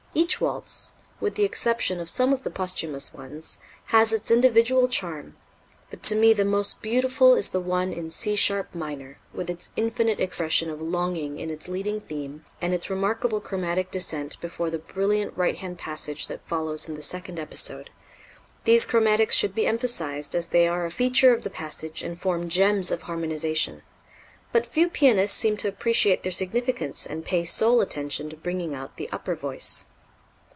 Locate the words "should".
19.37-19.55